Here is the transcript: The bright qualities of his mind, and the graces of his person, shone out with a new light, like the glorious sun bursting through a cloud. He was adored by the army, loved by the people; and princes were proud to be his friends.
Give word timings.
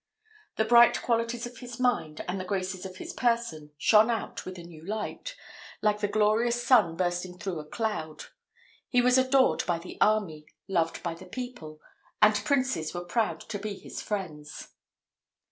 The 0.55 0.65
bright 0.65 1.03
qualities 1.03 1.45
of 1.45 1.59
his 1.59 1.79
mind, 1.79 2.25
and 2.27 2.39
the 2.39 2.43
graces 2.43 2.87
of 2.87 2.97
his 2.97 3.13
person, 3.13 3.71
shone 3.77 4.09
out 4.09 4.45
with 4.45 4.57
a 4.57 4.63
new 4.63 4.83
light, 4.83 5.35
like 5.83 5.99
the 5.99 6.07
glorious 6.07 6.63
sun 6.65 6.95
bursting 6.97 7.37
through 7.37 7.59
a 7.59 7.65
cloud. 7.69 8.23
He 8.89 8.99
was 8.99 9.19
adored 9.19 9.63
by 9.67 9.77
the 9.77 10.01
army, 10.01 10.47
loved 10.67 11.03
by 11.03 11.13
the 11.13 11.27
people; 11.27 11.79
and 12.19 12.33
princes 12.33 12.95
were 12.95 13.05
proud 13.05 13.41
to 13.41 13.59
be 13.59 13.75
his 13.75 14.01
friends. 14.01 14.69